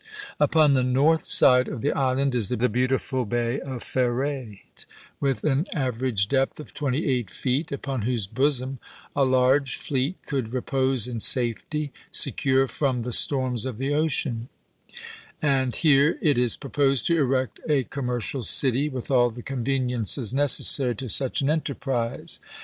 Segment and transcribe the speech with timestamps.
[0.39, 4.87] Upon the north side of the island is the beautiful bay of Ferret,
[5.19, 8.79] with an average depth of twenty eight feet, upon whose bosom
[9.15, 14.49] a large fleet could repose in safety, secure from the storms of the ocean;
[15.39, 20.33] and here it is proposed to erect a commer cial city, with all the conveniences
[20.33, 22.39] necessary to such an enterprise.